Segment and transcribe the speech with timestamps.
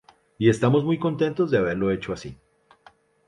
[0.39, 2.35] Y estamos muy contentos de haberlo hecho así"".